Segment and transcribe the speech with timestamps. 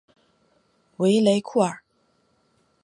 [0.97, 1.79] 维雷库尔。